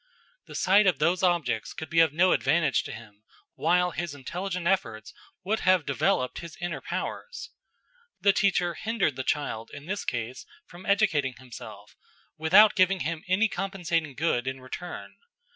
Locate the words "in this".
9.71-10.03